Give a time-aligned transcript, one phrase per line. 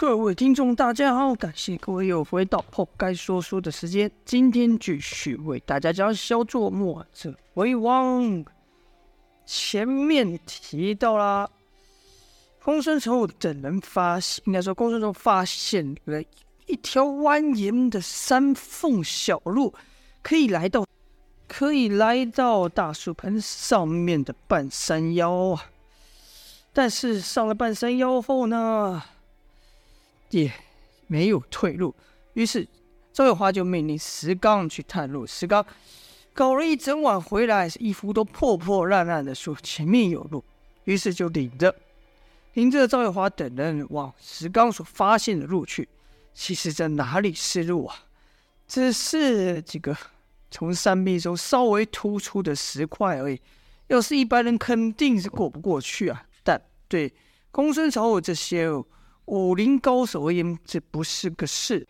[0.00, 4.10] 各位听众，大家好，感谢各位又回到破该说书的时间。
[4.24, 8.42] 今天继续为大家讲小作墨者为王。
[9.44, 11.50] 前面提到了，
[12.62, 16.22] 公孙丑等人发现，应该说公孙丑发现了
[16.66, 19.74] 一条蜿蜒的山缝小路，
[20.22, 20.86] 可以来到，
[21.46, 25.60] 可以来到大树盆上面的半山腰。
[26.72, 29.02] 但是上了半山腰后呢？
[30.30, 30.50] 也
[31.08, 31.94] 没有退路，
[32.34, 32.66] 于是
[33.12, 35.26] 赵月华就命令石刚去探路。
[35.26, 35.64] 石刚
[36.32, 40.44] 搞了一整晚回来，衣服都破破烂烂的，说前面有路，
[40.84, 41.74] 于是就领着
[42.54, 45.88] 领着赵月华等人往石刚所发现的路去。
[46.32, 47.96] 其实这哪里是路啊？
[48.68, 49.96] 只是几个
[50.48, 53.40] 从山壁中稍微突出的石块而已。
[53.88, 56.24] 要是一般人肯定是过不过去啊。
[56.44, 57.12] 但对
[57.50, 58.68] 公孙丑这些。
[59.26, 61.86] 武林高手而言，这不是个事。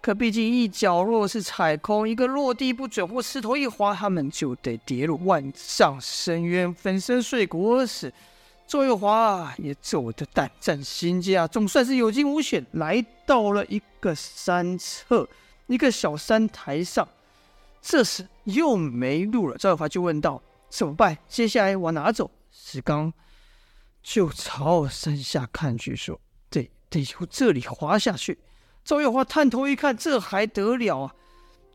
[0.00, 8.12] 可毕竟一脚若是踩空，一个落地不准或石头一滑，他们就得跌入万丈深渊，粉身碎骨而死。
[8.66, 15.28] 周月华也走得胆战心惊啊，总算是有惊无险，来到了一个山侧，
[15.66, 17.06] 一个小山台上。
[17.80, 21.16] 这时又没路了，赵月华就问道：“怎么办？
[21.28, 23.12] 接下来往哪走？”石刚
[24.02, 26.20] 就朝山下看去，说。
[26.50, 28.38] 得得由这里滑下去。
[28.84, 31.14] 赵月华探头一看，这还得了啊！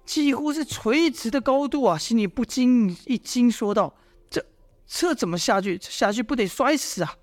[0.06, 1.98] 几乎是垂直的高度啊！
[1.98, 3.96] 心里不禁一惊，说道
[4.30, 4.44] ：“这
[4.88, 5.80] 这怎么下去？
[5.80, 7.16] 下去不得摔死啊！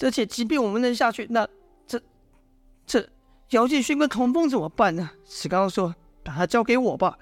[0.00, 1.46] 而且，即便我们能下去，那
[1.86, 2.00] 这
[2.86, 3.06] 这
[3.50, 7.18] 姚建勋跟童风怎么办呢？”石刚说：“把他交给我吧。”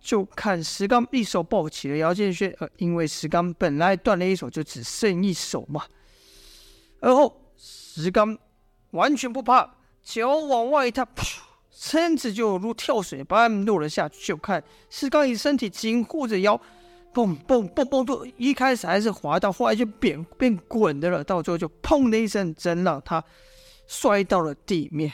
[0.00, 5.84] 就看石刚一手抱起了姚建勋，呃，因为石刚本来断了一手，就只剩一手嘛。
[7.00, 8.36] 而后，石刚
[8.90, 11.38] 完全不怕，脚往外一踏，噗，
[11.70, 14.26] 身子就如跳水般落了下去。
[14.26, 16.60] 就看石刚以身体紧护着腰，
[17.12, 21.22] 蹦蹦蹦蹦的，一开始还是滑到，后来就变变滚的了。
[21.22, 23.22] 到最后就砰的一声，真让他
[23.86, 25.12] 摔到了地面。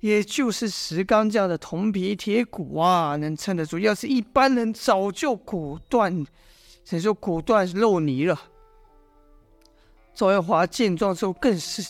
[0.00, 3.78] 也就是石刚这样的铜皮铁骨啊，能撑得住。
[3.78, 6.24] 要是一般人，早就骨断，
[6.84, 8.40] 谁说骨断肉泥了。
[10.20, 11.82] 赵月华见状之后，更是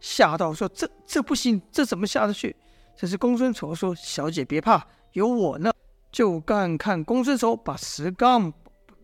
[0.00, 2.56] 吓到，说：“这这不行，这怎么下得去？”
[2.98, 5.70] 这是公孙丑说：“小姐别怕，有我呢。”
[6.10, 8.52] 就干看公孙丑把石刚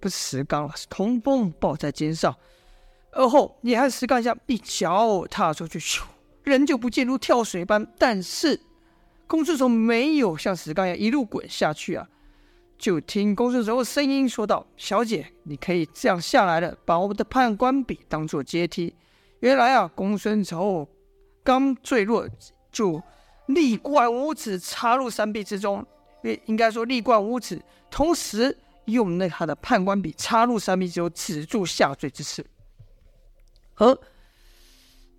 [0.00, 2.34] 不是石刚了，是童风抱在肩上，
[3.12, 6.03] 而后你还石刚一下一脚踏出去，咻，
[6.43, 7.87] 人就不见如跳水般。
[7.97, 8.61] 但是
[9.28, 12.09] 公孙丑没有像石刚一样一路滚下去啊。
[12.79, 18.95] 就听公孙丑的声音说道：“小姐，你可以这样下来了，把我们的判官笔当做阶梯。”
[19.41, 20.89] 原来啊，公孙丑
[21.43, 22.29] 刚坠落，
[22.73, 23.03] 就
[23.47, 25.87] 力贯五指插入山壁之中。
[26.23, 32.45] 应应该说力贯五指，同时用那他的判官笔插入山壁之后止住下坠之势。
[33.77, 33.99] 而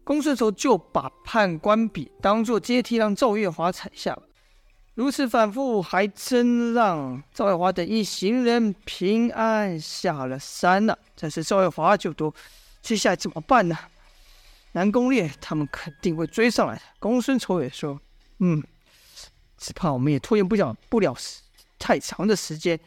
[0.03, 4.23] 公孙丑就把判官笔当做阶梯，让赵月华踩下了。
[4.95, 10.97] 如此反复，还真让赵月华等一行人平安下了山了。
[11.19, 12.33] 但是赵月华就多，
[12.81, 13.77] 接下来怎么办呢？
[14.71, 16.81] 南宫烈他们肯定会追上来的。
[16.97, 17.99] 公孙丑也说
[18.39, 18.63] ：“嗯，
[19.57, 21.13] 只怕我们也拖延不了不了
[21.77, 22.79] 太长的时间。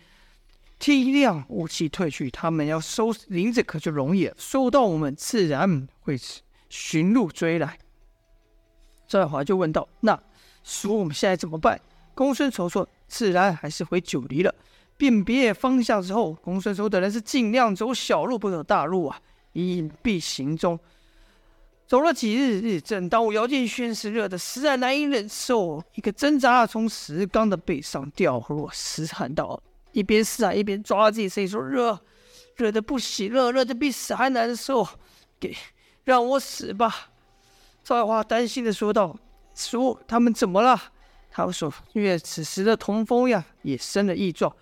[0.78, 4.34] 天亮雾气退去，他们要收林子可就容易了。
[4.38, 6.18] 收到我们，自然会
[6.70, 7.78] 寻路追来。”
[9.06, 10.18] 赵月华就问道：“那
[10.64, 11.78] 说我们现在怎么办？”
[12.18, 14.52] 公孙丑说：“自然还是回九黎了。”
[14.98, 19.20] 辨别方向之后，公孙丑等人是尽量走小路，不走大路啊，
[19.52, 20.76] 隐蔽行踪。
[21.86, 29.62] 走了几日日，正当姚建轩是热得实在难以忍受，一个挣扎从石刚的背上掉落，嘶喊道
[29.92, 32.00] ：“一边嘶喊一边抓自己身体说热，
[32.56, 34.84] 热得不行，热热得比死还难受，
[35.38, 35.56] 给
[36.02, 37.10] 让我死吧。”
[37.84, 39.16] 赵爱华担心的说道
[39.54, 40.94] ：“叔，他们怎么了？”
[41.46, 44.52] 他说：“因为此时的童风呀，也生了异状。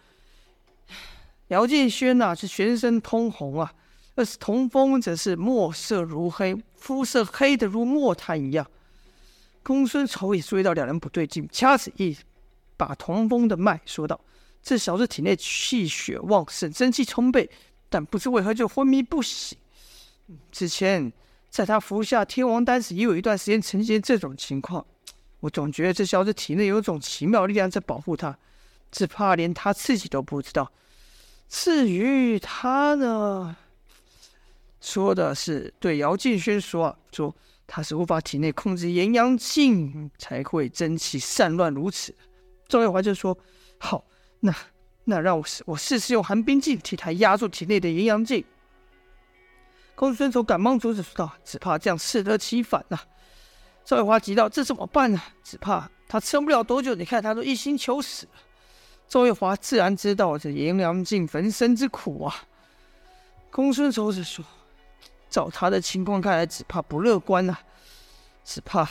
[1.48, 3.72] 姚建轩呐、是全身通红啊，
[4.14, 8.70] 而是童风则是墨色如黑，肤色黑得如墨炭一样。”
[9.64, 12.14] 公孙丑也注意到两人不对劲，掐指一
[12.76, 14.20] 把童风的脉，说道
[14.62, 17.48] ：“这小子体内气血旺盛，真气充沛，
[17.88, 19.56] 但不知为何就昏迷不醒。
[20.52, 21.10] 之前
[21.48, 24.86] 在他服下天王丹时，也有一段时间呈现这种情况。”
[25.40, 28.38] 我总觉得这小子体内有种奇妙力量在保护他，
[28.90, 30.72] 只怕连他自己都不知道。
[31.48, 33.56] 至于他呢，
[34.80, 37.34] 说的是对姚敬轩说啊，说
[37.66, 42.14] 他是无法体内控制炎阳镜，才会真气散乱如此。
[42.66, 43.36] 赵月华就说
[43.78, 44.04] ：“好，
[44.40, 44.52] 那
[45.04, 48.44] 那让我试我试试用寒冰镜替他压住体内的炎阳镜。”
[49.94, 52.98] 公孙丑赶忙阻止说道：“只怕这样适得其反呐、！”
[53.86, 55.22] 赵月华急道：“这怎么办呢？
[55.44, 56.92] 只怕他撑不了多久。
[56.96, 58.26] 你看他都一心求死。”
[59.06, 62.34] 赵月华自然知道这炎阳镜焚身之苦啊。
[63.48, 64.44] 公孙丑子说
[65.30, 67.60] ：“照他的情况看来，只怕不乐观呐、啊，
[68.44, 68.88] 只怕，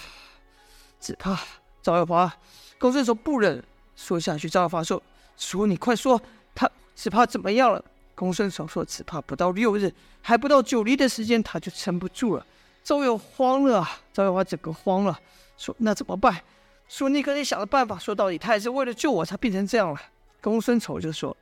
[1.02, 1.38] 只怕。”
[1.84, 2.34] 赵月华，
[2.80, 3.62] 公孙丑不忍
[3.98, 4.50] 说下去。
[4.50, 5.04] 赵月华说
[5.36, 6.20] ：“叔，你快说，
[6.56, 7.84] 他只怕怎么样了？”
[8.16, 12.48] 公孙丑说：“只怕不到六日，还不到九黎的时间，他就撑不住了。”
[12.86, 14.00] 赵月慌了啊！
[14.14, 15.20] 赵月华整个慌了，
[15.58, 16.40] 说：“那怎么办？”
[16.88, 20.00] 说：“你可得想个办法。”说到底，他也是为了救我才变成这样了。
[20.40, 21.36] 公孙丑就说：“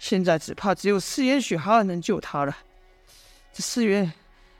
[0.00, 2.56] 现在只怕只有四眼雪蛤能救他了。”
[3.54, 4.12] 这四眼，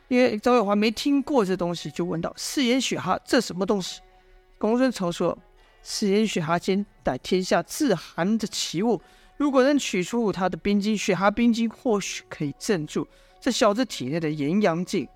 [0.06, 4.00] 因为赵月华没听过这东西，就问道：“四眼雪蛤这什么东西？”
[4.56, 5.36] 公孙丑说
[5.82, 9.02] ：“四眼雪蛤兼带天下至寒的奇物。”
[9.36, 13.04] 如果能取出他的冰晶，雪蛤冰晶或许可以镇住
[13.40, 15.08] 这小子体内的炎阳劲。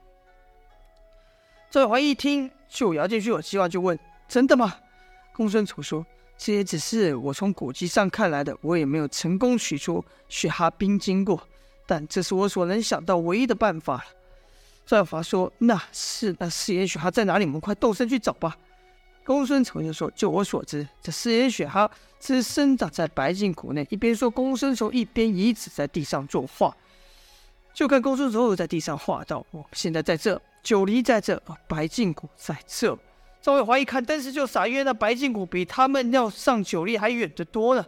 [1.70, 4.74] 赵月华一听，就姚建勋有希望，就问：“真的吗？”
[5.36, 6.04] 公孙丑说
[6.38, 11.46] ：“这也只是我从古籍上看来的，我也没有成功取出雪蛤冰晶过，
[11.86, 14.04] 但这是我所能想到唯一的办法了。”
[14.86, 17.44] 赵月华说：“那是那四眼雪蛤在哪里？
[17.44, 18.56] 我们快动身去找吧。”
[19.22, 26.74] 公孙丑就说：“就我所知，这四眼雪蛤只生长在白净谷内。”一边说，公孙丑一边移指在地上作画。
[27.74, 32.98] 就看公孙丑在地上画道：“我现在在这，九黎在这，白净谷在这。”
[33.40, 37.86] 赵月华一看，当时就傻，因为那白净谷比他们要上九黎还远得多呢。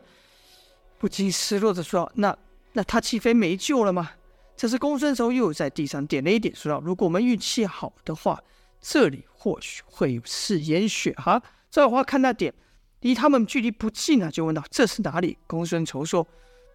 [0.99, 2.37] 不禁失落的说：“那
[2.73, 4.13] 那他岂非没救了吗？”
[4.57, 8.41] 这时公孙丑又在地上点了一点，说道：“如果我们运气好的话。”
[8.83, 11.43] 这里或许会有四眼雪哈。
[11.71, 12.55] 赵月华看那点，
[13.01, 16.27] 离他们距离不近啊，就问道：“这是哪里？”公孙丑说：“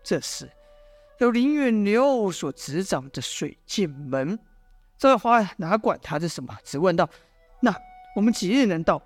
[0.05, 0.47] 这是
[1.17, 4.37] 由林远流所执掌的水剑门。”
[4.97, 7.09] 赵月华哪管他是什么，只问道
[7.61, 7.75] ：“那
[8.15, 9.01] 我们几日能到？”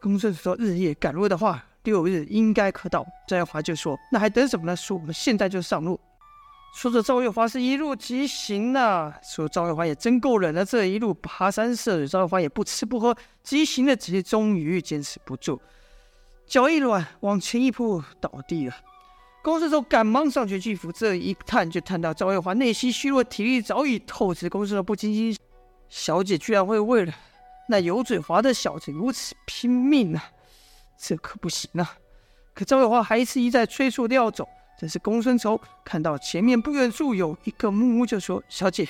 [0.00, 4.76] 公孙说：“日夜赶路的话，六日应该可到。”赵月华就说：“那还等什么呢？
[4.76, 5.98] 说我们现在就上路。”
[6.76, 9.18] 说着，赵月华是一路疾行呐、啊。
[9.22, 15.60] 说赵月华也真够忍的，这一路跋山涉水，赵月华也不吃不喝，疾行的直接终于坚持不住，
[16.46, 18.74] 脚一软，往前一扑，倒地了。
[19.46, 24.48] 公孙丑赶忙上前去扶，这一探就探到赵月华内心虚弱，体力早已透支。
[24.48, 25.38] 公孙丑不禁心，
[25.88, 27.14] 小姐居然会为了
[27.68, 30.32] 那油嘴滑的小子如此拼命啊！
[30.98, 31.96] 这可不行啊！
[32.54, 34.48] 可赵月华还是一再催促的要走。
[34.80, 38.88] 这时，公孙丑看到前面不远处有一个木屋，就说：“小姐，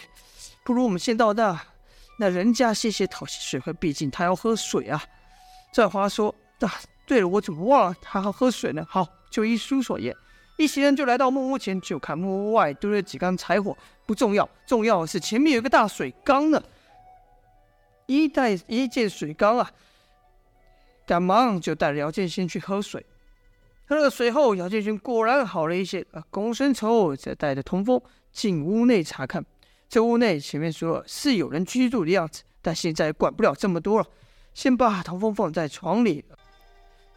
[0.65, 1.61] 不如我们先到那，
[2.19, 3.75] 那人家歇歇，讨些水喝。
[3.75, 5.05] 毕竟他要喝水啊。”
[5.75, 6.73] 赵月华说：“啊，
[7.07, 10.17] 对了，我怎么忘了他要喝水呢？”好，就依书所言，
[10.57, 13.77] 一行人就来到木屋前，就看木屋外堆了几缸柴火。
[14.07, 16.63] 不重要，重要的是前面有个大水缸呢。
[18.07, 19.71] 一带一见水缸啊，
[21.07, 23.05] 赶忙就带着姚建先去喝水。
[23.89, 26.07] 喝了水后，姚建勋果然好了一些。
[26.13, 28.01] 啊，公孙丑则带着童风
[28.33, 29.45] 进屋内查看。
[29.89, 34.07] 这屋内前面说是有人居住的样子，但现在管不了这么多了，
[34.55, 36.25] 先把童风放在床里，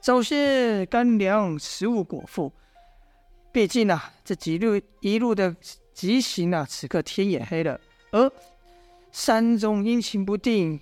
[0.01, 2.51] 找些干粮食物果腹。
[3.51, 5.55] 毕竟啊，这几路一路的
[5.93, 7.79] 疾行啊，此刻天也黑了，
[8.11, 8.31] 而
[9.11, 10.79] 山中阴晴不定，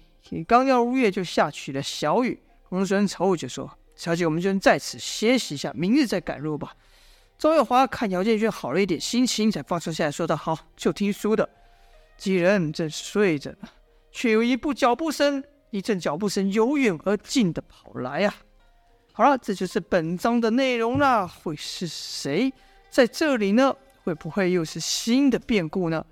[0.48, 2.40] 刚要入夜就下起了小雨。
[2.70, 3.78] 公孙丑就说。
[3.96, 6.76] 小姐，我们就在此歇息一下，明日再赶路吧。
[7.40, 11.50] 赵月华看姚建军好了一点，心情才放松下来，说道：“好，就听叔的。”
[12.16, 13.68] 几人正睡着呢，
[14.12, 18.36] 却有一步脚步声，一阵脚步声由远而近的跑来啊！
[19.18, 21.28] 好了，这就是本章的内容了。
[21.28, 22.54] 会是谁
[22.88, 23.76] 在这里呢？
[24.04, 26.06] 会不会又是新的变故呢？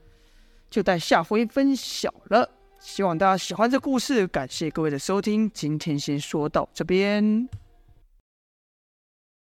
[0.72, 2.50] 就待下回分晓了。
[2.80, 7.48] 希望大家喜欢这故事，感谢各位的收听，今天先说到这边。